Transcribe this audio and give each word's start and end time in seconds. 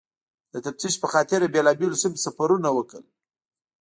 د 0.51 0.53
تفتیش 0.65 0.95
پخاطر 1.03 1.39
یې 1.43 1.53
بېلابېلو 1.55 2.01
سیمو 2.01 2.15
ته 2.17 2.21
سفرونه 2.25 2.69
کول. 2.89 3.05